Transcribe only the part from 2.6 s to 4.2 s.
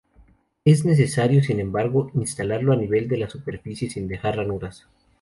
a nivel de la superficie, sin